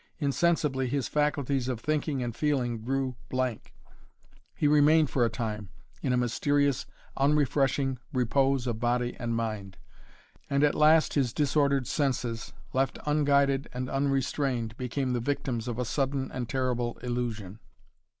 [0.17, 3.71] Insensibly his faculties of thinking and feeling grew blank;
[4.55, 5.69] he remained for a time
[6.01, 9.77] in a mysterious, unrefreshing repose of body and mind,
[10.49, 15.85] and at last his disordered senses, left unguided and unrestrained, became the victims of a
[15.85, 17.59] sudden and terrible illusion.